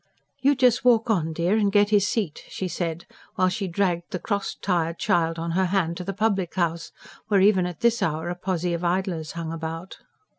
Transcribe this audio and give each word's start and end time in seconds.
"You 0.39 0.55
just 0.55 0.83
walk 0.83 1.11
on, 1.11 1.31
dear, 1.31 1.55
and 1.55 1.71
get 1.71 1.91
his 1.91 2.07
seat," 2.07 2.43
she 2.49 2.67
said, 2.67 3.05
while 3.35 3.49
she 3.49 3.67
dragged 3.67 4.09
the 4.09 4.17
cross, 4.17 4.55
tired 4.59 4.97
child 4.97 5.37
on 5.37 5.51
her 5.51 5.65
hand 5.67 5.95
to 5.97 6.03
the 6.03 6.11
public 6.11 6.55
house, 6.55 6.91
where 7.27 7.39
even 7.39 7.67
at 7.67 7.81
this 7.81 8.01
hour 8.01 8.27
a 8.27 8.33
posse 8.35 8.73
of 8.73 8.83
idlers 8.83 9.33
hung 9.33 9.53
about. 9.53 9.97